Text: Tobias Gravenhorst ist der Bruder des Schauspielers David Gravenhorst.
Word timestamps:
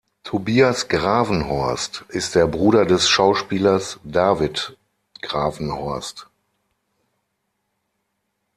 Tobias 0.23 0.87
Gravenhorst 0.87 2.05
ist 2.07 2.33
der 2.33 2.47
Bruder 2.47 2.85
des 2.87 3.07
Schauspielers 3.07 3.99
David 4.03 4.75
Gravenhorst. 5.21 6.27